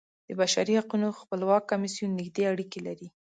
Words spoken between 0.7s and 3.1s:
حقونو خپلواک کمیسیون نږدې اړیکې لري.